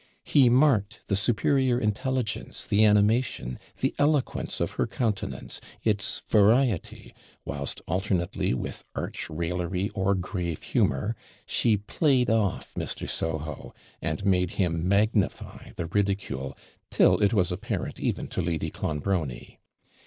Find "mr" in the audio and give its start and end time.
12.73-13.07